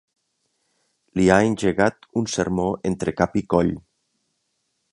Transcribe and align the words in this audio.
Li 1.19 1.25
ha 1.33 1.37
engegat 1.49 2.09
un 2.21 2.27
sermó 2.37 2.65
entre 2.91 3.13
cap 3.21 3.37
i 3.43 3.45
coll. 3.55 3.71